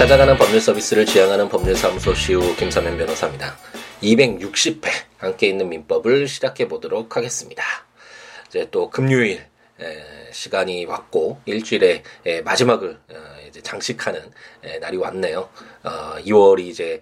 [0.00, 3.58] 찾아가는 법률 서비스를 지향하는 법률사무소 시우 김사면 변호사입니다.
[4.02, 4.88] 260회
[5.18, 7.62] 함께 있는 민법을 시작해 보도록 하겠습니다.
[8.48, 9.44] 이제 또 금요일
[10.32, 12.02] 시간이 왔고 일주일의
[12.44, 13.14] 마지막을 어,
[13.46, 14.30] 이제 장식하는
[14.80, 15.50] 날이 왔네요.
[15.82, 17.00] 2월이 어, 이제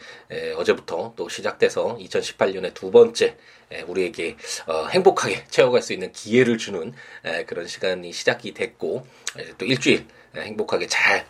[0.56, 3.36] 어제부터 또 시작돼서 2018년의 두 번째
[3.86, 4.36] 우리에게
[4.66, 6.92] 어, 행복하게 채워갈 수 있는 기회를 주는
[7.46, 9.06] 그런 시간이 시작이 됐고
[9.56, 10.04] 또 일주일
[10.42, 11.26] 행복하게 잘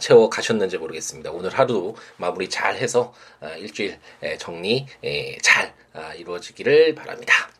[0.00, 1.30] 채워 가셨는지 모르겠습니다.
[1.30, 3.14] 오늘 하루 마무리 잘 해서
[3.58, 3.98] 일주일
[4.38, 4.86] 정리
[5.42, 5.74] 잘
[6.16, 7.50] 이루어지기를 바랍니다.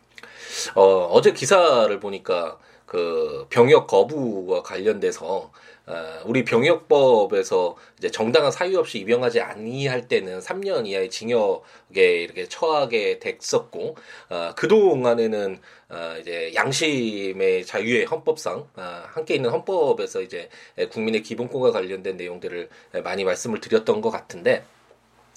[0.74, 5.50] 어, 어제 기사를 보니까 그 병역 거부와 관련돼서
[5.86, 13.18] 어, 우리 병역법에서 이제 정당한 사유 없이 입영하지 아니할 때는 3년 이하의 징역에 이렇게 처하게
[13.18, 13.96] 됐었고
[14.28, 20.48] 어, 그 동안에는 어, 이제 양심의 자유의 헌법상 어, 함께 있는 헌법에서 이제
[20.90, 22.68] 국민의 기본권과 관련된 내용들을
[23.02, 24.64] 많이 말씀을 드렸던 것 같은데.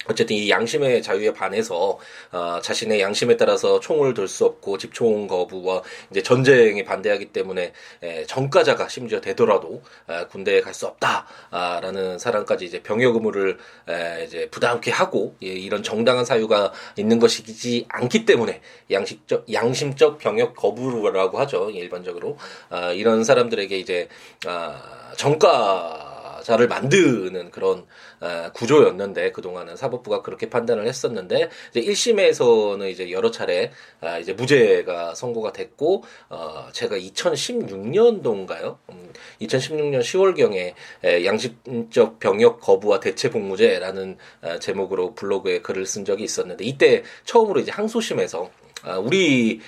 [0.08, 1.98] 어쨌든 이 양심의 자유에 반해서
[2.32, 8.24] 어, 자신의 양심에 따라서 총을 들 수 없고 집총 거부와 이제 전쟁에 반대하기 때문에 에,
[8.26, 13.56] 전과자가 심지어 되더라도 에, 군대에 갈 수 없다라는 사람까지 이제 병역 의무를
[13.88, 20.54] 에, 이제 부담케 하고 예, 이런 정당한 사유가 있는 것이지 않기 때문에 양식적 양심적 병역
[20.56, 22.36] 거부라고 하죠 일반적으로.
[22.68, 24.08] 아, 이런 사람들에게 이제
[24.46, 24.82] 아,
[25.16, 26.05] 전과
[26.46, 27.84] 자를 만드는 그런
[28.20, 35.16] 어, 구조였는데 그동안은 사법부가 그렇게 판단을 했었는데 이제 1심에서는 이제 여러 차례 아, 이제 무죄가
[35.16, 38.78] 선고가 됐고 어 제가 2016년도인가요?
[38.90, 46.64] 음, 2016년 10월경에 양심적 병역 거부와 대체 복무제라는 어, 제목으로 블로그에 글을 쓴 적이 있었는데
[46.64, 48.65] 이때 처음으로 이제 항소심에서 아,
[49.02, 49.60] 우리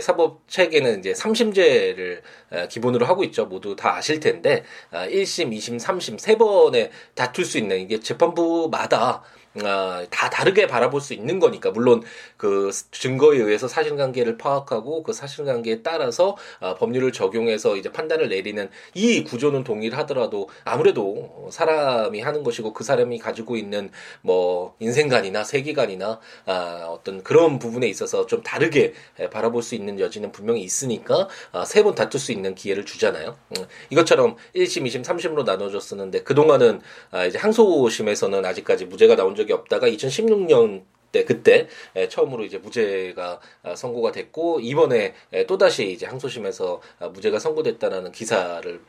[0.00, 2.22] 사법 체계는 이제 삼심제를
[2.70, 3.46] 기본으로 하고 있죠.
[3.46, 9.22] 모두 다 아실 텐데 1심, 2심, 3심 세 번에 다툴 수 있는 이게 재판부마다
[9.62, 12.02] 아, 다 다르게 바라볼 수 있는 거니까 물론
[12.38, 19.22] 그 증거에 의해서 사실관계를 파악하고 그 사실관계에 따라서 아, 법률을 적용해서 이제 판단을 내리는 이
[19.24, 23.90] 구조는 동일하더라도 아무래도 사람이 하는 것이고 그 사람이 가지고 있는
[24.22, 28.94] 뭐 인생관이나 세계관이나 아, 어떤 그런 부분에 있어서 좀 다르게
[29.30, 33.36] 바라볼 수 있는 여지는 분명히 있으니까 아, 세 번 다툴 수 있는 기회를 주잖아요.
[33.58, 36.80] 음, 이것처럼 1심, 2심, 3심으로 나눠졌었는데 그동안은
[37.10, 41.68] 아, 이제 항소심에서는 아직까지 무죄가 나온 적이 없다가 2016년 때 그때
[42.08, 45.14] 처음으로 이제 무죄가 아, 선고가 됐고 이번에
[45.46, 48.80] 또 다시 이제 항소심에서 아, 무죄가 선고됐다라는 기사를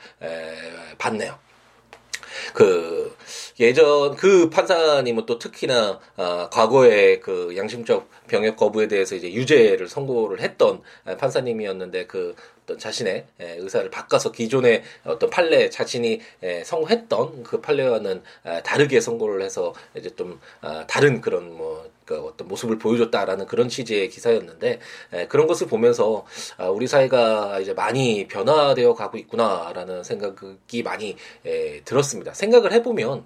[0.98, 1.38] 봤네요.
[2.54, 3.16] 그
[3.60, 10.42] 예전 그 판사님은 또 특히나 아, 과거에 그 양심적 병역 거부에 대해서 이제 유죄를 선고를
[10.42, 10.82] 했던
[11.20, 16.22] 판사님이었는데 그 어떤 자신의 의사를 바꿔서 기존의 어떤 판례 자신이
[16.64, 18.24] 선고했던 그 판례와는
[18.64, 20.40] 다르게 선고를 해서 이제 좀
[20.88, 24.80] 다른 그런 뭐그 어떤 모습을 보여줬다라는 그런 취지의 기사였는데
[25.14, 26.26] 에, 그런 것을 보면서
[26.58, 32.34] 아, 우리 사회가 이제 많이 변화되어 가고 있구나라는 생각이 많이 에, 들었습니다.
[32.34, 33.26] 생각을 해보면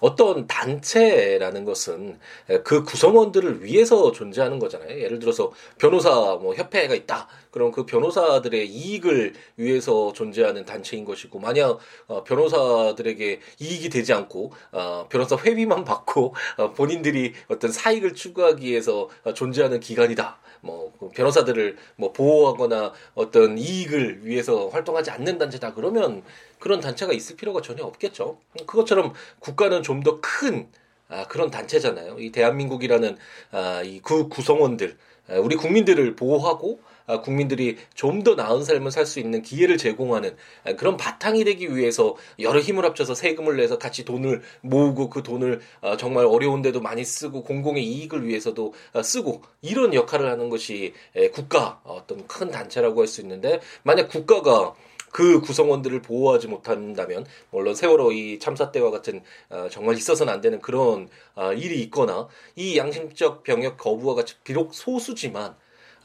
[0.00, 2.18] 어떤 단체라는 것은
[2.64, 5.00] 그 구성원들을 위해서 존재하는 거잖아요.
[5.00, 6.10] 예를 들어서 변호사
[6.40, 7.28] 뭐 협회가 있다.
[7.50, 15.06] 그럼 그 변호사들의 이익을 위해서 존재하는 단체인 것이고 만약 어, 변호사들에게 이익이 되지 않고 어,
[15.08, 20.38] 변호사 회비만 받고 어, 본인들이 어떤 사익을 추구하기 위해서 존재하는 기관이다.
[20.62, 25.74] 뭐그 변호사들을 뭐 보호하거나 어떤 이익을 위해서 활동하지 않는 단체다.
[25.74, 26.22] 그러면
[26.58, 28.38] 그런 단체가 있을 필요가 전혀 없겠죠.
[28.66, 30.68] 그것처럼 국가는 좀 더큰
[31.08, 32.20] 아, 그런 단체잖아요.
[32.20, 33.16] 이 대한민국이라는
[33.50, 34.96] 아, 이그 구성원들,
[35.28, 36.89] 아, 우리 국민들을 보호하고 아,
[37.22, 42.16] 국민들이 좀 더 나은 삶을 살 수 있는 기회를 제공하는 아, 그런 바탕이 되기 위해서
[42.38, 47.42] 여러 힘을 합쳐서 세금을 내서 같이 돈을 모으고 그 돈을 아, 정말 어려운데도 많이 쓰고
[47.44, 50.92] 공공의 이익을 위해서도 쓰고 이런 역할을 하는 것이
[51.32, 54.74] 국가 어떤 큰 단체라고 할 수 있는데 만약 국가가
[55.12, 60.60] 그 구성원들을 보호하지 못한다면 물론 세월호 이 참사 때와 같은 어, 정말 있어서는 안 되는
[60.60, 65.54] 그런 어, 일이 있거나 이 양심적 병역 거부와 같이 비록 소수지만 아,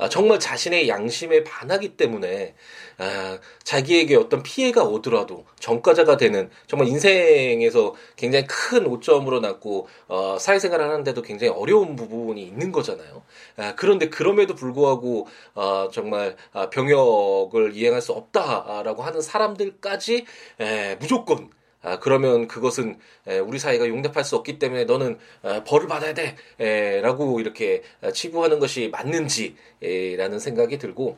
[0.10, 2.54] 정말 자신의 양심에 반하기 때문에
[2.98, 10.86] 아, 자기에게 어떤 피해가 오더라도 전과자가 되는 정말 인생에서 굉장히 큰 오점으로 났고 어, 사회생활을
[10.86, 13.24] 하는데도 굉장히 어려운 부분이 있는 거잖아요.
[13.58, 20.26] 아, 그런데 그럼에도 불구하고 어, 정말 아, 병역을 이행할 수 없다라고 하는 사람들까지
[20.60, 21.50] 에, 무조건
[21.86, 22.98] 아, 그러면 그것은
[23.28, 26.36] 에, 우리 사회가 용납할 수 없기 때문에 너는 에, 벌을 받아야 돼.
[26.60, 27.84] 에, 라고 이렇게
[28.14, 31.18] 치부하는 것이 맞는지라는 생각이 들고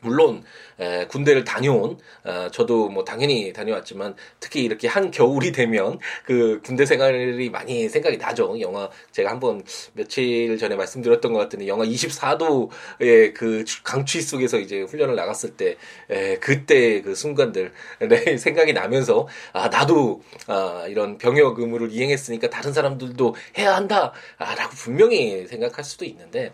[0.00, 0.42] 물론
[0.78, 6.86] 에, 군대를 다녀온 어, 저도 뭐 당연히 다녀왔지만 특히 이렇게 한 겨울이 되면 그 군대
[6.86, 8.58] 생활이 많이 생각이 나죠.
[8.60, 9.62] 영화 제가 한번
[9.92, 15.76] 며칠 전에 말씀드렸던 것 같은데 영화 24도의 그 강추위 속에서 이제 훈련을 나갔을 때
[16.08, 17.72] 에, 그때 그 순간들
[18.08, 24.68] 네, 생각이 나면서 아 나도 아, 이런 병역 의무를 이행했으니까 다른 사람들도 해야 한다라고 아,
[24.70, 26.52] 분명히 생각할 수도 있는데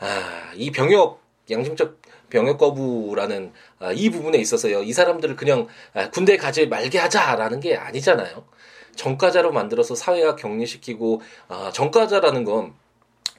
[0.00, 1.20] 아, 이 병역
[1.50, 4.82] 양심적 병역 거부라는 아, 이 부분에 있어서요.
[4.82, 8.44] 이 사람들을 그냥 아, 군대 가지 말게 하자라는 게 아니잖아요.
[8.96, 12.74] 정가자로 만들어서 사회화 격리시키고 아, 정가자라는 건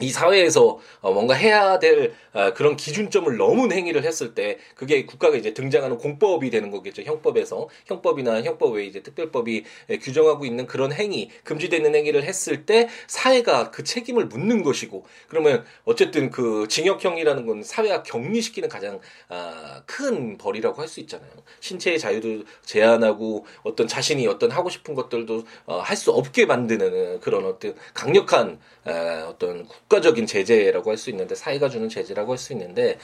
[0.02, 5.38] 이 사회에서 어, 뭔가 해야 될 어, 그런 기준점을 넘은 행위를 했을 때 그게 국가가
[5.38, 7.04] 이제 등장하는 공법이 되는 거겠죠.
[7.04, 9.64] 형법에서 형법이나 형법 외에 이제 특별법이
[10.02, 16.30] 규정하고 있는 그런 행위, 금지되는 행위를 했을 때 사회가 그 책임을 묻는 것이고 그러면 어쨌든
[16.30, 19.00] 그 징역형이라는 건 사회가 격리시키는 가장
[19.30, 21.30] 아, 큰 벌이라고 할 수 있잖아요.
[21.60, 27.76] 신체의 자유도 제한하고 어떤 자신이 어떤 하고 싶은 것들도 어, 할수 없게 만드는 그런 어떤
[27.94, 28.60] 강력한
[29.28, 32.98] 어떤 국가적인 제재라고 할 수 있는데 사회가 주는 제재라고 할 수 있는데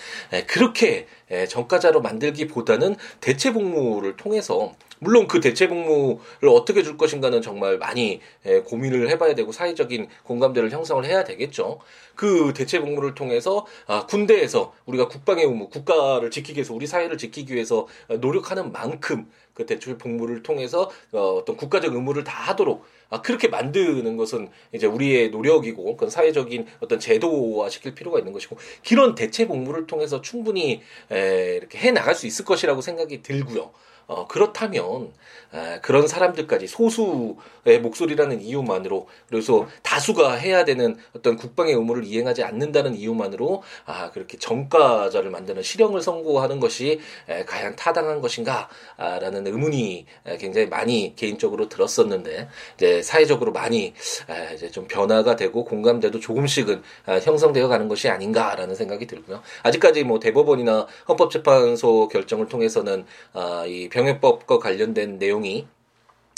[0.48, 1.08] 그렇게
[1.50, 8.22] 정가자로 만들기보다는 대체 복무를 통해서 물론 그 대체 복무를 어떻게 줄 것인가는 정말 많이
[8.66, 11.80] 고민을 해봐야 되고 사회적인 공감대를 형성을 해야 되겠죠.
[12.16, 17.54] 그 대체 복무를 통해서 아, 군대에서 우리가 국방의 의무, 국가를 지키기 위해서 우리 사회를 지키기
[17.54, 23.48] 위해서 노력하는 만큼 그 대출 복무를 통해서 어, 어떤 국가적 의무를 다 하도록 아, 그렇게
[23.48, 28.58] 만드는 것은 이제 우리의 노력이고 그건 사회적인 어떤 제도화 시킬 필요가 있는 것이고
[28.88, 30.82] 그런 대체 복무를 통해서 충분히
[31.12, 33.72] 에, 이렇게 해 나갈 수 있을 것이라고 생각이 들고요.
[34.08, 35.12] 어, 그렇다면
[35.54, 42.96] 에, 그런 사람들까지 소수의 목소리라는 이유만으로 그래서 다수가 해야 되는 어떤 국방의 의무를 이행하지 않는다는
[42.96, 50.68] 이유만으로 아 그렇게 정가자를 만드는 실형을 선고하는 것이 에, 과연 타당한 것인가라는 의문이 에, 굉장히
[50.68, 53.94] 많이 개인적으로 들었었는데 이제 사회적으로 많이
[54.30, 59.42] 에, 이제 좀 변화가 되고 공감대도 조금씩은 아, 형성되어 가는 것이 아닌가라는 생각이 들고요.
[59.64, 65.68] 아직까지 뭐 대법원이나 헌법재판소 결정을 통해서는 아, 이 병역법과 관련된 내용이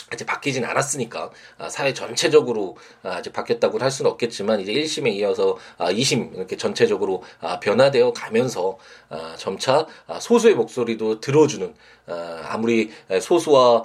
[0.09, 5.57] 아직 바뀌진 않았으니까 아, 사회 전체적으로 아, 아직 바뀌었다고 할 수는 없겠지만 이제 1심에 이어서
[5.79, 7.23] 2심 아, 이렇게 전체적으로
[7.61, 8.77] 변화되어 가면서
[9.37, 9.85] 점차
[10.19, 11.73] 소수의 목소리도 들어주는
[12.47, 13.83] 아무리 소수와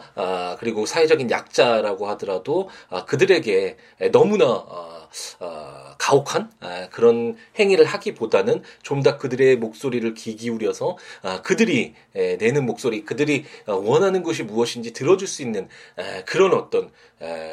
[0.61, 2.69] 그리고 사회적인 약자라고 하더라도
[3.07, 3.77] 그들에게
[4.13, 5.02] 너무나
[5.99, 13.05] 가혹한 아, 그런 행위를 하기보다는 좀 더 그들의 목소리를 귀 기울여서 아, 그들이 내는 목소리,
[13.05, 15.69] 그들이 어, 원하는 것이 무엇인지 들어줄 수 있는
[16.25, 16.91] 그런 어떤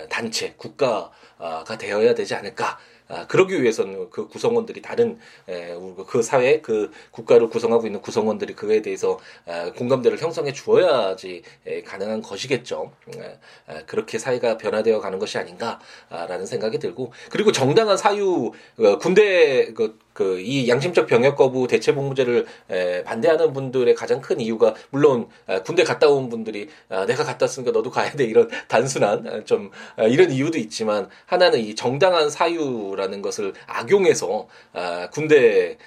[0.09, 2.77] 단체, 국가가 되어야 되지 않을까.
[3.09, 5.17] 아, 그러기 위해서는 그 구성원들이 다른
[5.47, 5.75] 에,
[6.07, 12.21] 그 사회 그 국가를 구성하고 있는 구성원들이 그에 대해서 에, 공감대를 형성해 주어야지 에, 가능한
[12.21, 12.91] 것이겠죠.
[13.17, 13.39] 에,
[13.73, 19.97] 에, 그렇게 사회가 변화되어 가는 것이 아닌가라는 생각이 들고 그리고 정당한 사유 어, 군대 그
[20.19, 25.61] 그 이 양심적 병역 거부 대체 복무제를 에, 반대하는 분들의 가장 큰 이유가 물론 에,
[25.61, 29.71] 군대 갔다 온 분들이 아, 내가 갔다 왔으니까 너도 가야 돼 이런 단순한 아, 좀
[29.95, 35.77] 아, 이런 이유도 있지만 하나는 이 정당한 사유라는 것을 악용해서 아, 군대에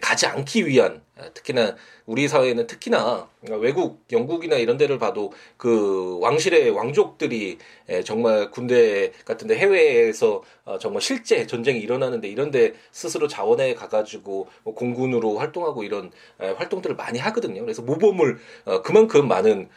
[0.00, 6.70] 가지 않기 위한 아, 특히나 우리 사회는 특히나 외국 영국이나 이런 데를 봐도 그 왕실의
[6.70, 7.58] 왕족들이
[8.04, 15.38] 정말 군대 같은데 해외에서 어, 정말 실제 전쟁이 일어나는데 이런데 스스로 자원해 가가지고 뭐 공군으로
[15.38, 17.62] 활동하고 이런 활동들을 많이 하거든요.
[17.62, 19.68] 그래서 모범을 어, 그만큼 많은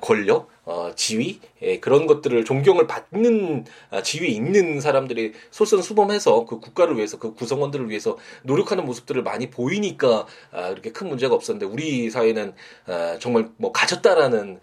[0.00, 1.40] 권력, 어, 지위
[1.80, 8.18] 그런 것들을 존경을 받는 아, 지위 있는 사람들이 솔선수범해서 그 국가를 위해서 그 구성원들을 위해서
[8.42, 12.52] 노력하는 모습들을 많이 보이니까 아, 이렇게 큰 문제가 없었는데 우리 사회는
[12.86, 14.60] 아, 정말 뭐 가졌다라는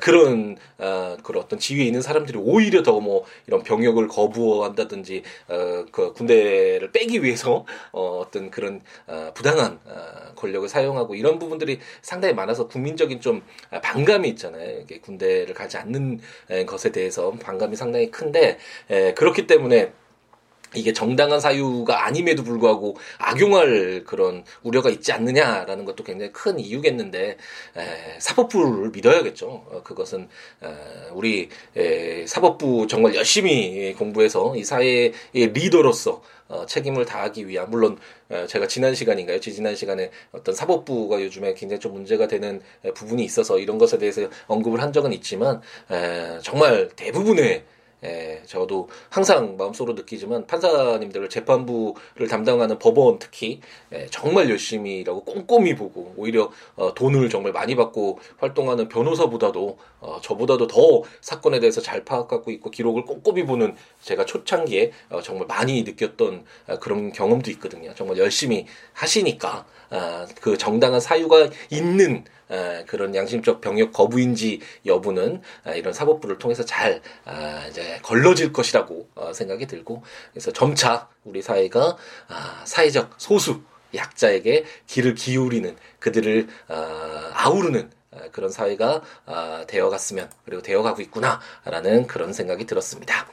[0.00, 6.90] 그런 그런 어떤 지위에 있는 사람들이 오히려 더 뭐 이런 병역을 거부한다든지 어, 그 군대를
[6.92, 8.82] 빼기 위해서 어, 어떤 그런
[9.34, 9.78] 부당한
[10.34, 14.80] 권력을 사용하고 이런 부분들이 상당히 많아서 국민적인 좀 반감이 있잖아요.
[14.80, 16.20] 이게 군대 를 가지 않는
[16.66, 18.58] 것에 대해서 반감이 상당히 큰데
[19.16, 19.92] 그렇기 때문에
[20.74, 27.36] 이게 정당한 사유가 아님에도 불구하고 악용할 그런 우려가 있지 않느냐라는 것도 굉장히 큰 이유겠는데
[27.76, 29.46] 에, 사법부를 믿어야겠죠.
[29.46, 30.28] 어, 그것은
[30.62, 30.68] 에,
[31.12, 37.98] 우리 에, 사법부 정말 열심히 공부해서 이 사회의 리더로서 어, 책임을 다하기 위한 물론
[38.30, 39.38] 어, 제가 지난 시간인가요?
[39.40, 42.60] 지난 시간에 어떤 사법부가 요즘에 굉장히 좀 문제가 되는
[42.94, 45.60] 부분이 있어서 이런 것에 대해서 언급을 한 적은 있지만
[45.90, 47.64] 에, 정말 대부분의
[48.04, 53.60] 예, 저도 항상 마음속으로 느끼지만 판사님들을 재판부를 담당하는 법원 특히
[53.92, 60.20] 예, 정말 열심히 일하고 꼼꼼히 보고 오히려 어, 돈을 정말 많이 받고 활동하는 변호사보다도 어,
[60.22, 65.82] 저보다도 더 사건에 대해서 잘 파악하고 있고 기록을 꼼꼼히 보는 제가 초창기에 어, 정말 많이
[65.82, 67.92] 느꼈던 어, 그런 경험도 있거든요.
[67.94, 72.37] 정말 열심히 하시니까 아, 그 정당한 사유가 있는 아,
[72.86, 79.32] 그런 양심적 병역 거부인지 여부는 아, 이런 사법부를 통해서 잘 아, 이제 걸러질 것이라고 어,
[79.32, 80.02] 생각이 들고
[80.32, 81.96] 그래서 점차 우리 사회가
[82.28, 83.62] 아, 사회적 소수
[83.94, 92.32] 약자에게 귀를 기울이는 그들을 아, 아우르는 아, 그런 사회가 아, 되어갔으면 그리고 되어가고 있구나라는 그런
[92.32, 93.28] 생각이 들었습니다.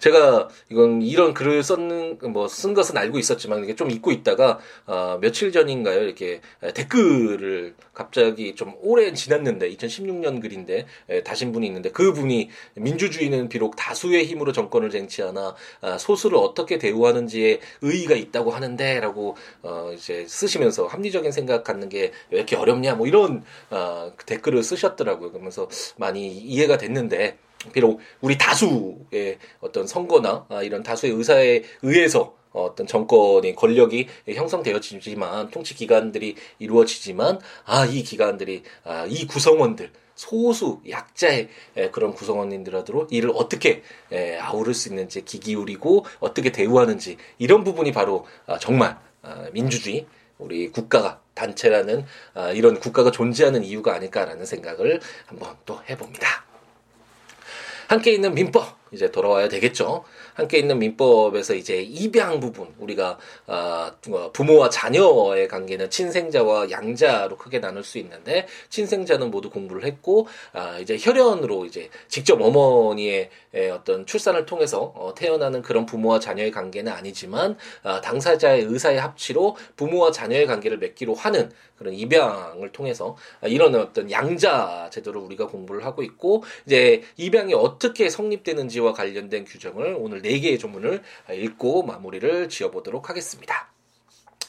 [0.00, 5.18] 제가 이건 이런 글을 썼는 뭐 쓴 것은 알고 있었지만 이게 좀 잊고 있다가 어,
[5.20, 6.40] 며칠 전인가요 이렇게
[6.74, 13.76] 댓글을 갑자기 좀 오래 지났는데 2016년 글인데 에, 다신 분이 있는데 그 분이 민주주의는 비록
[13.76, 21.30] 다수의 힘으로 정권을 쟁취하나 아, 소수를 어떻게 대우하는지에 의의가 있다고 하는데라고 어, 이제 쓰시면서 합리적인
[21.32, 25.32] 생각 갖는 게 왜 이렇게 어렵냐 뭐 이런 어, 댓글을 쓰셨더라고요.
[25.32, 27.38] 그러면서 많이 이해가 됐는데
[27.72, 35.74] 비록 우리 다수의 어떤 선거나 아, 이런 다수의 의사에 의해서 어떤 정권의 권력이 형성되어지지만 통치
[35.74, 41.48] 기관들이 이루어지지만 아 이 기관들이 아, 이 구성원들 소수 약자의
[41.92, 43.82] 그런 구성원님들하고 이를 어떻게
[44.40, 50.06] 아우를 수 있는지 기기울이고 어떻게 대우하는지 이런 부분이 바로 아, 정말 아, 민주주의
[50.38, 52.04] 우리 국가가 단체라는
[52.54, 56.45] 이런 국가가 존재하는 이유가 아닐까라는 생각을 한번 또 해봅니다.
[57.88, 60.04] 함께 있는 민법 이제 돌아와야 되겠죠.
[60.34, 63.92] 함께 있는 민법에서 이제 입양 부분 우리가 어,
[64.32, 70.96] 부모와 자녀의 관계는 친생자와 양자로 크게 나눌 수 있는데 친생자는 모두 공부를 했고 아, 이제
[71.00, 73.30] 혈연으로 이제 직접 어머니의
[73.72, 80.12] 어떤 출산을 통해서 어, 태어나는 그런 부모와 자녀의 관계는 아니지만 아, 당사자의 의사의 합치로 부모와
[80.12, 86.42] 자녀의 관계를 맺기로 하는 그런 입양을 통해서 이런 어떤 양자 제도를 우리가 공부를 하고 있고
[86.64, 91.02] 이제 입양이 어떻게 성립되는지 와 관련된 규정을 오늘 네 개의 조문을
[91.32, 93.72] 읽고 마무리를 지어보도록 하겠습니다.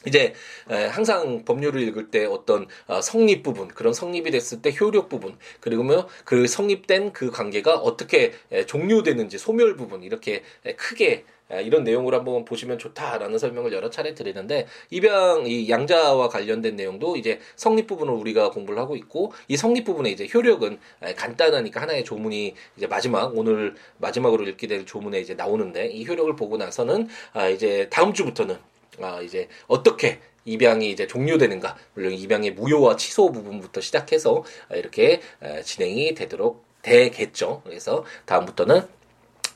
[0.06, 0.32] 이제
[0.66, 5.84] 항상 법률을 읽을 때 어떤 어, 성립 부분 그런 성립이 됐을 때 효력 부분 그리고
[6.24, 8.32] 그 성립된 그 관계가 어떻게
[8.66, 10.44] 종료되는지 소멸 부분 이렇게
[10.76, 17.16] 크게 이런 내용을 한번 보시면 좋다라는 설명을 여러 차례 드리는데 입양 이 양자와 관련된 내용도
[17.16, 20.78] 이제 성립 부분을 우리가 공부를 하고 있고 이 성립 부분의 이제 효력은
[21.16, 26.56] 간단하니까 하나의 조문이 이제 마지막 오늘 마지막으로 읽게 될 조문에 이제 나오는데 이 효력을 보고
[26.56, 28.56] 나서는 아 이제 다음 주부터는
[29.00, 35.20] 아 이제 어떻게 입양이 이제 종료되는가 물론 입양의 무효와 취소 부분부터 시작해서 이렇게
[35.64, 37.62] 진행이 되도록 되겠죠.
[37.64, 38.97] 그래서 다음부터는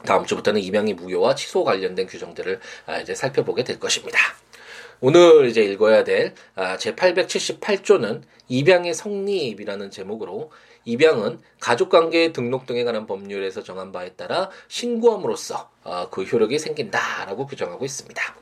[0.05, 4.19] 다음 주부터는 입양이 무효와 취소 관련된 규정들을 아, 이제 살펴보게 될 것입니다.
[5.01, 10.53] 오늘 이제 읽어야 될 아, 제 878조는 입양의 성립이라는 제목으로
[10.85, 17.85] 입양은 가족관계 등록 등에 관한 법률에서 정한 바에 따라 신고함으로써 아, 그 효력이 생긴다라고 규정하고
[17.85, 18.35] 있습니다.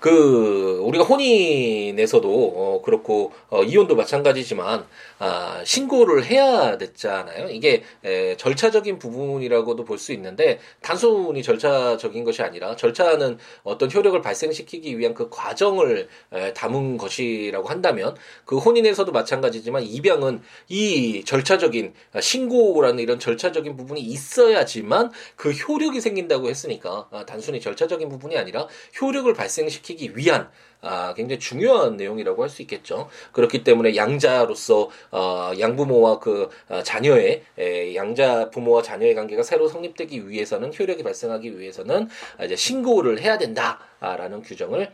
[0.00, 4.86] 그 우리가 혼인에서도 어 그렇고 어 이혼도 마찬가지지만
[5.18, 7.48] 아 신고를 해야 됐잖아요.
[7.50, 14.96] 이게 에 절차적인 부분이라고도 볼 수 있는데 단순히 절차적인 것이 아니라 절차는 어떤 효력을 발생시키기
[14.96, 18.14] 위한 그 과정을 에 담은 것이라고 한다면
[18.44, 27.08] 그 혼인에서도 마찬가지지만 입양은 이 절차적인 신고라는 이런 절차적인 부분이 있어야지만 그 효력이 생긴다고 했으니까
[27.10, 28.68] 아 단순히 절차적인 부분이 아니라
[29.00, 33.08] 효력을 발생시키 시키기 위한 아, 굉장히 중요한 내용이라고 할 수 있겠죠.
[33.32, 40.28] 그렇기 때문에 양자로서 어, 양부모와 그 어, 자녀의 에, 양자 부모와 자녀의 관계가 새로 성립되기
[40.28, 44.90] 위해서는 효력이 발생하기 위해서는 아, 이제 신고를 해야 된다라는 규정을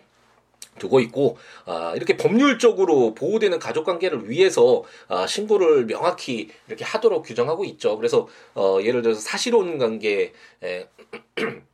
[0.78, 1.36] 두고 있고
[1.66, 7.96] 아, 이렇게 법률적으로 보호되는 가족 관계를 위해서 아, 신고를 명확히 이렇게 하도록 규정하고 있죠.
[7.96, 10.32] 그래서 어, 예를 들어서 사실혼 관계
[10.62, 10.88] 에,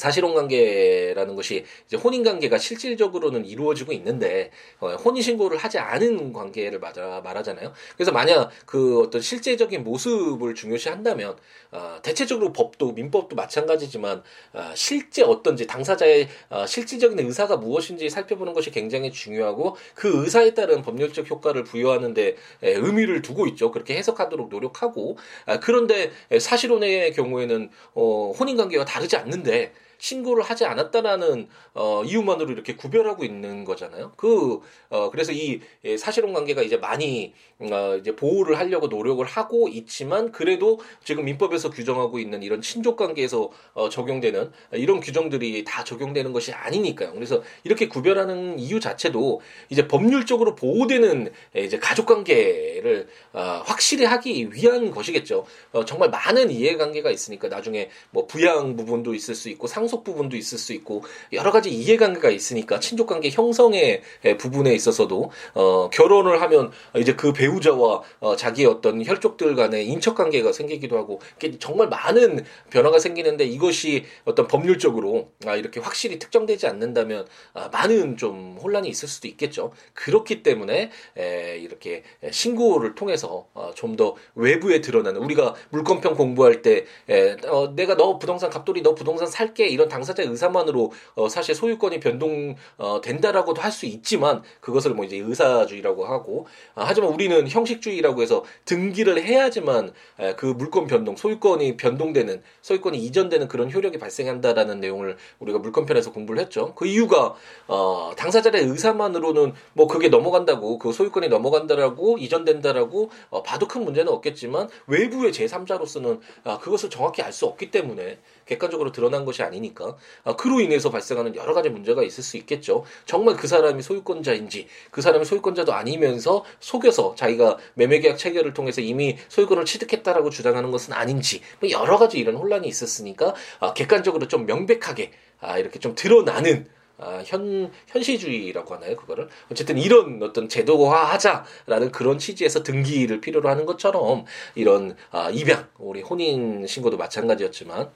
[0.00, 6.78] 사실혼 관계라는 것이 이제 혼인 관계가 실질적으로는 이루어지고 있는데 어, 혼인 신고를 하지 않은 관계를
[6.80, 7.72] 맞아 말하잖아요.
[7.96, 11.36] 그래서 만약 그 어떤 실제적인 모습을 중요시한다면
[11.72, 14.22] 어, 대체적으로 법도 민법도 마찬가지지만
[14.54, 20.80] 어, 실제 어떤지 당사자의 어, 실질적인 의사가 무엇인지 살펴보는 것이 굉장히 중요하고 그 의사에 따른
[20.80, 23.70] 법률적 효과를 부여하는데 에, 의미를 두고 있죠.
[23.70, 31.46] 그렇게 해석하도록 노력하고 아, 그런데 사실혼의 경우에는 어, 혼인 관계가 다르지 않는데 신고를 하지 않았다라는
[31.74, 34.12] 어, 이유만으로 이렇게 구별하고 있는 거잖아요.
[34.16, 39.68] 그 어, 그래서 이 예, 사실혼 관계가 이제 많이 어, 이제 보호를 하려고 노력을 하고
[39.68, 46.32] 있지만 그래도 지금 민법에서 규정하고 있는 이런 친족 관계에서 어, 적용되는 이런 규정들이 다 적용되는
[46.32, 47.12] 것이 아니니까요.
[47.12, 54.54] 그래서 이렇게 구별하는 이유 자체도 이제 법률적으로 보호되는 예, 이제 가족 관계를 어, 확실히 하기
[54.54, 55.44] 위한 것이겠죠.
[55.72, 60.56] 어, 정말 많은 이해관계가 있으니까 나중에 뭐 부양 부분도 있을 수 있고 상속 부분도 있을
[60.56, 67.14] 수 있고 여러 가지 이해관계가 있으니까 친족관계 형성의 예, 부분에 있어서도 어, 결혼을 하면 이제
[67.14, 71.20] 그 배우자와 어, 자기의 어떤 혈족들 간의 인척관계가 생기기도 하고
[71.58, 78.58] 정말 많은 변화가 생기는데 이것이 어떤 법률적으로 아, 이렇게 확실히 특정되지 않는다면 아, 많은 좀
[78.62, 79.72] 혼란이 있을 수도 있겠죠.
[79.94, 87.36] 그렇기 때문에 에, 이렇게 신고를 통해서 어, 좀더 외부에 드러나는 우리가 물권평 공부할 때 에,
[87.46, 92.54] 어, 내가 너 부동산 갑돌이 너 부동산 살게 이런 당사자의 의사만으로 어, 사실 소유권이 변동
[92.76, 98.42] 어, 된다라고도 할 수 있지만 그것을 뭐 이제 의사주의라고 하고 아, 하지만 우리는 형식주의라고 해서
[98.64, 105.60] 등기를 해야지만 에, 그 물권 변동 소유권이 변동되는 소유권이 이전되는 그런 효력이 발생한다라는 내용을 우리가
[105.60, 106.74] 물권편에서 공부를 했죠.
[106.74, 107.36] 그 이유가
[107.68, 114.68] 어, 당사자의 의사만으로는 뭐 그게 넘어간다고 그 소유권이 넘어간다라고 이전된다라고 어, 봐도 큰 문제는 없겠지만
[114.88, 120.60] 외부의 제3자로서는 아, 그것을 정확히 알 수 없기 때문에 객관적으로 드러난 것이 아니니까 아, 그로
[120.60, 122.84] 인해서 발생하는 여러 가지 문제가 있을 수 있겠죠.
[123.06, 129.64] 정말 그 사람이 소유권자인지 그 사람이 소유권자도 아니면서 속여서 자기가 매매계약 체결을 통해서 이미 소유권을
[129.64, 135.58] 취득했다라고 주장하는 것은 아닌지 뭐 여러 가지 이런 혼란이 있었으니까 아, 객관적으로 좀 명백하게 아,
[135.58, 136.66] 이렇게 좀 드러나는
[137.00, 143.64] 아, 현 현시주의라고 하나요 그거를 어쨌든 이런 어떤 제도화 하자라는 그런 취지에서 등기를 필요로 하는
[143.64, 147.90] 것처럼 이런 아, 입양 우리 혼인 신고도 마찬가지였지만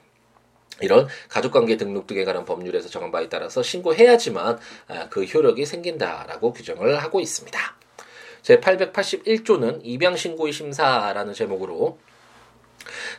[0.81, 7.01] 이런 가족관계 등록 등에 관한 법률에서 정한 바에 따라서 신고해야지만 아, 그 효력이 생긴다라고 규정을
[7.01, 7.75] 하고 있습니다.
[8.41, 11.97] 제 881조는 입양신고의 심사라는 제목으로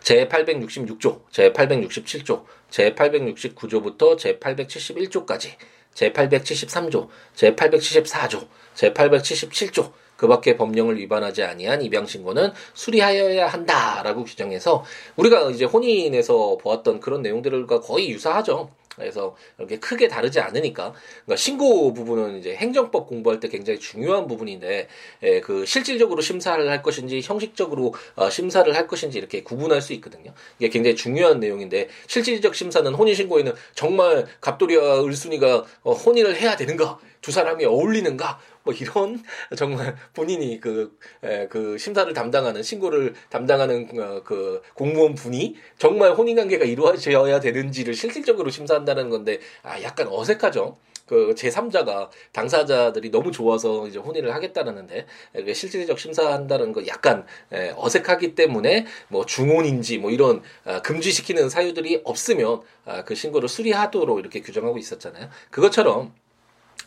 [0.02, 5.56] 제866조, 제867조, 제869조부터 제871조까지
[5.94, 14.84] 제873조, 제874조, 제877조 그 밖에 법령을 위반하지 아니한 입양 신고는 수리하여야 한다라고 규정해서
[15.16, 18.70] 우리가 이제 혼인에서 보았던 그런 내용들과 거의 유사하죠.
[18.96, 24.88] 그래서 이렇게 크게 다르지 않으니까 그러니까 신고 부분은 이제 행정법 공부할 때 굉장히 중요한 부분인데
[25.22, 30.32] 예, 그 실질적으로 심사를 할 것인지 형식적으로 어, 심사를 할 것인지 이렇게 구분할 수 있거든요.
[30.58, 36.98] 이게 굉장히 중요한 내용인데 실질적 심사는 혼인 신고에는 정말 갑돌이와 을순이가 어, 혼인을 해야 되는가
[37.26, 39.20] 두 사람이 어울리는가 뭐 이런
[39.58, 46.36] 정말 본인이 그, 에, 그 심사를 담당하는 신고를 담당하는 어, 그 공무원 분이 정말 혼인
[46.36, 50.78] 관계가 이루어져야 되는지를 실질적으로 심사한다는 건데 아 약간 어색하죠.
[51.04, 55.06] 그 제3자가 당사자들이 너무 좋아서 이제 혼인을 하겠다는데
[55.52, 57.26] 실질적 심사한다는 거 약간
[57.76, 64.40] 어색하기 때문에 뭐 중혼인지 뭐 이런 아, 금지시키는 사유들이 없으면 아, 그 신고를 수리하도록 이렇게
[64.40, 65.28] 규정하고 있었잖아요.
[65.50, 66.12] 그것처럼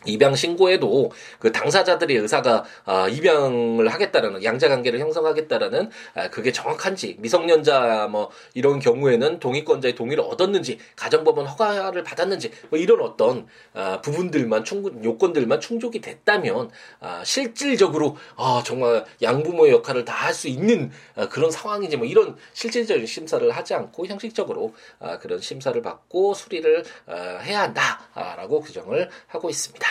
[0.06, 8.08] 입양 신고에도 그 당사자들의 의사가 아, 입양을 하겠다라는 양자 관계를 형성하겠다라는 아, 그게 정확한지 미성년자
[8.10, 15.04] 뭐 이런 경우에는 동의권자의 동의를 얻었는지 가정법원 허가를 받았는지 뭐 이런 어떤 아, 부분들만 충분
[15.04, 21.50] 요건들만 충족이 됐다면 아, 실질적으로 아, 정말 양부모의 역할을 다 할 수 있는 아, 그런
[21.50, 27.62] 상황인지 뭐 이런 실질적인 심사를 하지 않고 형식적으로 아, 그런 심사를 받고 수리를 아, 해야
[27.62, 29.89] 한다라고 규정을 하고 있습니다.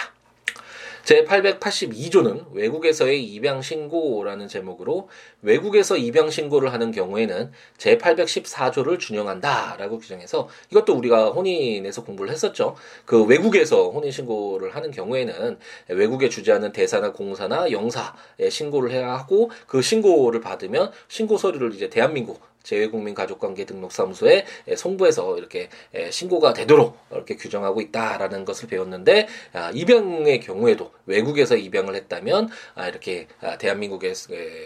[1.10, 5.10] 제882조는 외국에서의 입양 신고라는 제목으로
[5.42, 12.76] 외국에서 입양 신고를 하는 경우에는 제814조를 준용한다라고 규정해서 이것도 우리가 혼인에서 공부를 했었죠.
[13.06, 19.82] 그 외국에서 혼인 신고를 하는 경우에는 외국에 주재하는 대사나 공사나 영사에 신고를 해야 하고 그
[19.82, 24.46] 신고를 받으면 신고 서류를 이제 대한민국 재외국민 가족관계 등록사무소에
[24.76, 25.70] 송부해서 이렇게
[26.12, 33.28] 신고가 되도록 이렇게 규정하고 있다라는 것을 배웠는데 아, 입양의 경우에도 외국에서 입양을 했다면 아, 이렇게
[33.42, 34.14] 아, 대한민국에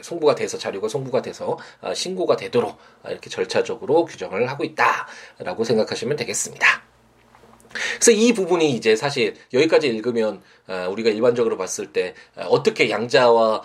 [0.01, 1.57] 송부가 돼서 자료가 송부가 돼서
[1.93, 2.77] 신고가 되도록
[3.07, 6.83] 이렇게 절차적으로 규정을 하고 있다라고 생각하시면 되겠습니다.
[7.95, 10.41] 그래서 이 부분이 이제 사실 여기까지 읽으면
[10.91, 13.63] 우리가 일반적으로 봤을 때 어떻게 양자와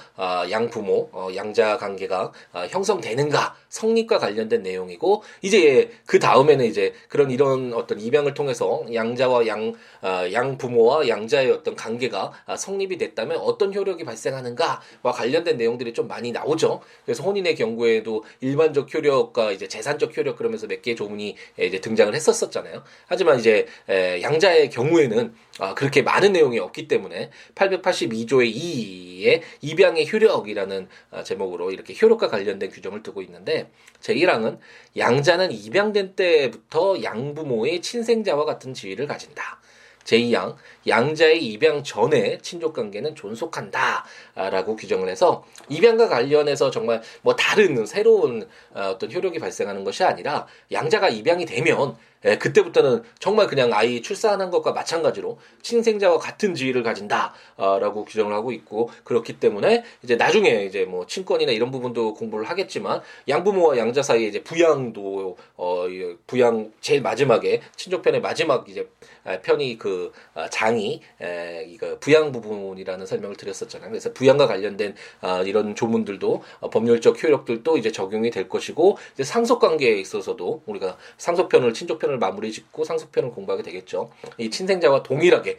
[0.50, 2.32] 양부모, 어, 양자 관계가
[2.70, 9.74] 형성되는가 성립과 관련된 내용이고 이제 그 다음에는 이제 그런 이런 어떤 입양을 통해서 양자와 양,
[10.02, 16.09] 어, 양 부모와 양자의 어떤 관계가 아, 성립이 됐다면 어떤 효력이 발생하는가와 관련된 내용들이 좀
[16.09, 16.81] 많이 나오죠.
[17.04, 22.83] 그래서 혼인의 경우에도 일반적 효력과 이제 재산적 효력 그러면서 몇 개의 조문이 이제 등장을 했었었잖아요.
[23.07, 31.22] 하지만 이제 양자의 경우에는 아, 그렇게 많은 내용이 없기 때문에 882조의 2의 입양의 효력이라는 아,
[31.24, 33.58] 제목으로 이렇게 효력과 관련된 규정을 두고 있는데
[34.01, 34.59] 제1항은
[34.97, 39.61] 양자는 입양된 때부터 양부모의 친생자와 같은 지위를 가진다.
[40.09, 48.49] 제2항 양자의 입양 전에 친족 관계는 존속한다라고 규정을 해서 입양과 관련해서 정말 뭐 다른 새로운
[48.75, 54.50] 어, 어떤 효력이 발생하는 것이 아니라 양자가 입양이 되면 예, 그때부터는 정말 그냥 아이 출산한
[54.50, 61.07] 것과 마찬가지로 친생자와 같은 지위를 가진다라고 규정을 하고 있고 그렇기 때문에 이제 나중에 이제 뭐
[61.07, 65.87] 친권이나 이런 부분도 공부를 하겠지만 양부모와 양자 사이에 이제 부양도 어
[66.26, 68.88] 부양 제일 마지막에 친족편의 마지막 이제
[69.24, 73.90] 아, 편이 그 아, 장이 에, 이거 부양 부분이라는 설명을 드렸었잖아요.
[73.90, 79.61] 그래서 부양과 관련된 아, 이런 조문들도 어, 법률적 효력들도 이제 적용이 될 것이고 이제 상속
[79.61, 84.11] 관계에 있어서도 우리가 상속편을 친족편 상속편을 마무리 짓고 상속편을 공부하게 되겠죠.
[84.38, 85.59] 이 친생자와 동일하게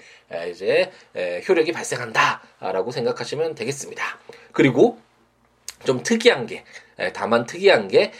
[0.51, 0.91] 이제
[1.47, 4.19] 효력이 발생한다라고 생각하시면 되겠습니다.
[4.51, 4.97] 그리고
[5.85, 6.65] 좀 특이한 게
[7.13, 8.11] 다만 특이한 게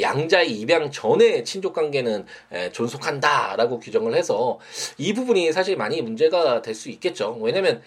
[0.00, 2.26] 양자의 입양 전에 친족 관계는
[2.72, 4.58] 존속한다라고 규정을 해서
[4.98, 7.38] 이 부분이 사실 많이 문제가 될 수 있겠죠.
[7.40, 7.80] 왜냐면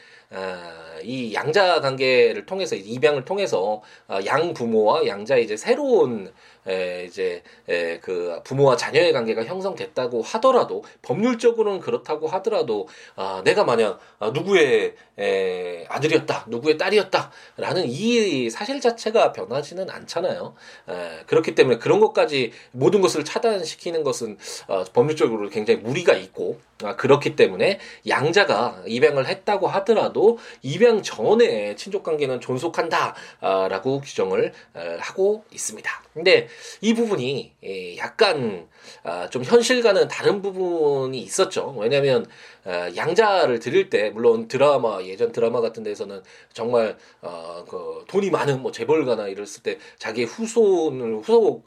[1.04, 6.34] 이 양자 관계를 통해서 입양을 통해서 어, 양 부모와 양자의 이제 새로운
[6.70, 14.00] 에, 이제 에, 그 부모와 자녀의 관계가 형성됐다고 하더라도 법률적으로는 그렇다고 하더라도 아, 내가 만약
[14.20, 20.54] 아, 누구의 에, 아들이었다, 누구의 딸이었다라는 이 사실 자체가 변하지는 않잖아요.
[20.90, 26.96] 에, 그렇기 때문에 그런 것까지 모든 것을 차단시키는 것은 어, 법률적으로 굉장히 무리가 있고 아,
[26.96, 36.04] 그렇기 때문에 양자가 입양을 했다고 하더라도 입양 전에 친족 관계는 존속한다라고 규정을 어, 하고 있습니다.
[36.14, 36.48] 근데
[36.82, 38.68] 이 부분이 예, 약간
[39.04, 41.76] 아, 좀 현실과는 다른 부분이 있었죠.
[41.78, 42.26] 왜냐하면
[42.66, 46.22] 아, 양자를 드릴 때 물론 드라마 예전 드라마 같은 데서는
[46.54, 51.66] 정말 어, 그 돈이 많은 뭐 재벌가나 이랬을 때 자기의 후손을 후속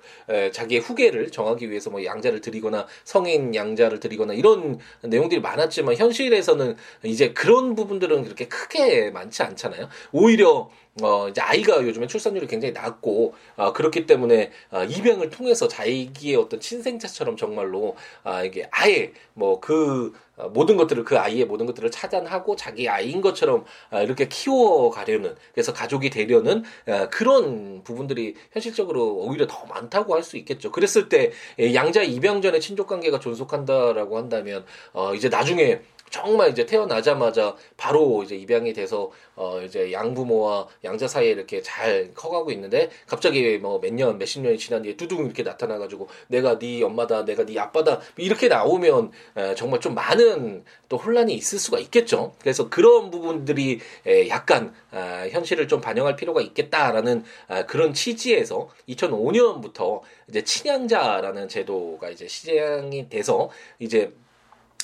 [0.53, 7.33] 자기의 후계를 정하기 위해서 뭐 양자를 드리거나 성인 양자를 드리거나 이런 내용들이 많았지만 현실에서는 이제
[7.33, 9.89] 그런 부분들은 그렇게 크게 많지 않잖아요.
[10.13, 16.37] 오히려 어, 이제 아이가 요즘에 출산율이 굉장히 낮고, 아, 그렇기 때문에, 아, 입양을 통해서 자기의
[16.37, 21.91] 어떤 친생자처럼 정말로, 아, 이게 아예, 뭐, 그, 어, 모든 것들을 그 아이의 모든 것들을
[21.91, 29.47] 차단하고 자기 아이인 것처럼 아, 이렇게 키워가려는 그래서 가족이 되려는 아, 그런 부분들이 현실적으로 오히려
[29.47, 30.71] 더 많다고 할 수 있겠죠.
[30.71, 31.33] 그랬을 때
[31.75, 35.81] 양자 입양 전에 친족 관계가 존속한다라고 한다면 어 이제 나중에
[36.13, 42.51] 정말 이제 태어나자마자 바로 이제 입양이 돼서 어 이제 양부모와 양자 사이에 이렇게 잘 커가고
[42.53, 46.83] 있는데 갑자기 뭐 몇 년, 몇 십 년이 지난 뒤에 뚜둥 이렇게 나타나가지고 내가 네
[46.83, 52.35] 엄마다, 내가 네 아빠다 이렇게 나오면 에, 정말 좀 많은 또 혼란이 있을 수가 있겠죠.
[52.41, 60.03] 그래서 그런 부분들이 에, 약간 아, 현실을 좀 반영할 필요가 있겠다라는 아, 그런 취지에서 2005년부터
[60.29, 63.49] 이제 친양자라는 제도가 이제 시행이 돼서
[63.79, 64.13] 이제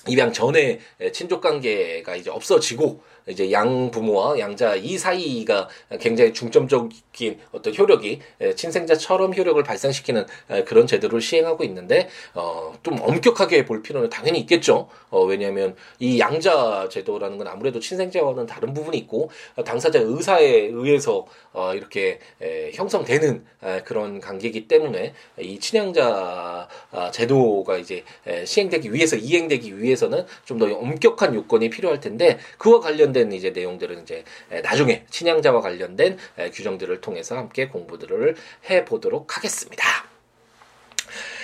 [0.08, 0.80] 입양 전에
[1.12, 5.68] 친족 관계가 이제 없어지고 이제 양 부모와 양자 이 사이가
[6.00, 8.20] 굉장히 중점적인 어떤 효력이
[8.56, 10.26] 친생자처럼 효력을 발생시키는
[10.66, 14.88] 그런 제도를 시행하고 있는데 어 좀 엄격하게 볼 필요는 당연히 있겠죠.
[15.10, 19.30] 어 왜냐하면 이 양자 제도라는 건 아무래도 친생자와는 다른 부분이 있고
[19.64, 27.78] 당사자 의사에 의해서 어 이렇게 에, 형성되는 에, 그런 관계이기 때문에 이 친양자 아, 제도가
[27.78, 33.32] 이제 에, 시행되기 위해서 이행되기 위해서는 좀 더 엄격한 요건이 필요할 텐데 그와 관련된 관련된
[33.32, 34.24] 이제 내용들은 이제
[34.62, 36.16] 나중에 친양자와 관련된
[36.52, 38.36] 규정들을 통해서 함께 공부들을
[38.70, 39.84] 해 보도록 하겠습니다.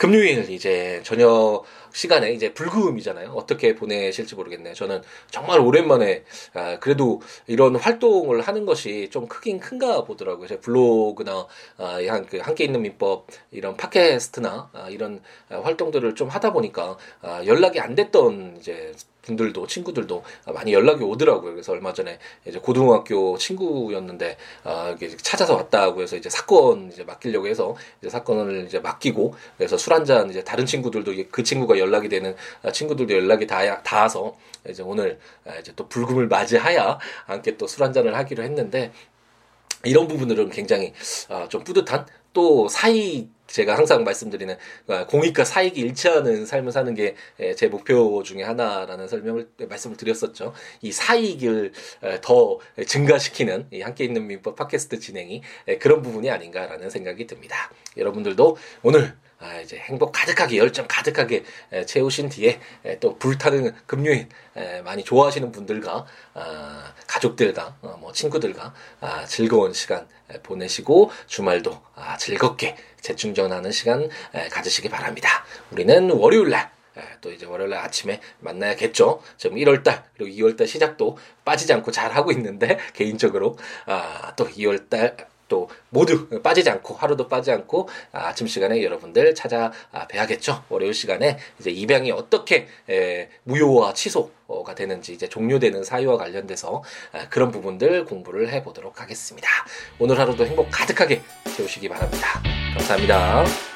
[0.00, 3.30] 금요일 이제 저녁 시간에 이제 불금이잖아요.
[3.30, 4.74] 어떻게 보내실지 모르겠네요.
[4.74, 6.24] 저는 정말 오랜만에
[6.54, 10.46] 아, 그래도 이런 활동을 하는 것이 좀 크긴 큰가 보더라고요.
[10.46, 11.46] 제 블로그나
[11.78, 16.96] 아, 한, 그 함께 있는 민법 이런 팟캐스트나 아, 이런 아, 활동들을 좀 하다 보니까
[17.22, 20.22] 아, 연락이 안 됐던 이제 분들도 친구들도
[20.54, 21.52] 많이 연락이 오더라고요.
[21.52, 27.46] 그래서 얼마 전에 이제 고등학교 친구였는데 아 이게 찾아서 왔다고 해서 이제 사건 이제 맡기려고
[27.46, 32.36] 해서 이제 사건을 이제 맡기고 그래서 술 한잔 이제 다른 친구들도 그 친구가 연락이 되는
[32.72, 34.36] 친구들도 연락이 다 닿아서
[34.68, 35.18] 이제 오늘
[35.58, 38.90] 이제 또 불금을 맞이하여 함께 또 술 한잔을 하기로 했는데
[39.84, 40.92] 이런 부분들은 굉장히
[41.48, 47.16] 좀 뿌듯한 또 사이 제가 항상 말씀드리는 아, 공익과 사익이 일치하는 삶을 사는 게
[47.56, 50.52] 제 목표 중에 하나라는 설명을 말씀을 드렸었죠.
[50.82, 51.72] 이 사익을
[52.22, 55.42] 더 증가시키는 이 함께 있는 민법 팟캐스트 진행이
[55.80, 57.70] 그런 부분이 아닌가라는 생각이 듭니다.
[57.96, 64.28] 여러분들도 오늘 아, 이제 행복 가득하게 열정 가득하게 에, 채우신 뒤에 에, 또 불타는 금요일
[64.56, 71.82] 에, 많이 좋아하시는 분들과 아, 가족들과 어, 뭐 친구들과 아, 즐거운 시간 에, 보내시고 주말도
[71.94, 75.44] 아, 즐겁게 재충전하는 시간 에, 가지시기 바랍니다.
[75.70, 76.80] 우리는 월요일 날
[77.20, 79.22] 또 이제 월요일 아침에 만나야겠죠.
[79.36, 85.68] 지금 1월달 그리고 2월달 시작도 빠지지 않고 잘 하고 있는데 개인적으로 아, 또 2월달 또
[85.90, 89.70] 모두 빠지지 않고 하루도 빠지지 않고 아침 시간에 여러분들 찾아
[90.08, 90.64] 뵈야겠죠.
[90.70, 96.82] 월요일 시간에 이제 입양이 어떻게 에, 무효와 취소가 되는지 이제 종료되는 사유와 관련돼서
[97.12, 99.48] 아, 그런 부분들 공부를 해보도록 하겠습니다.
[99.98, 101.20] 오늘 하루도 행복 가득하게
[101.54, 102.40] 채우시기 바랍니다.
[102.74, 103.69] 감사합니다.